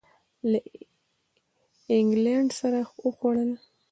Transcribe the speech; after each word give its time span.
له 0.49 0.59
اینګلینډ 1.91 2.49
سره 2.59 2.79
وخوړل. 3.05 3.51